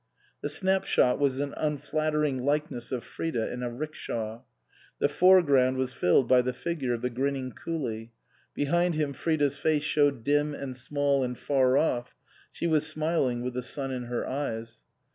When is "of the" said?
6.95-7.11